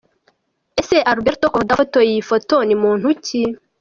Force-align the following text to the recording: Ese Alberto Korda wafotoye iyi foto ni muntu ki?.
Ese 0.81 0.97
Alberto 1.11 1.45
Korda 1.53 1.73
wafotoye 1.73 2.09
iyi 2.11 2.23
foto 2.31 2.55
ni 2.67 2.75
muntu 2.83 3.07
ki?. 3.25 3.41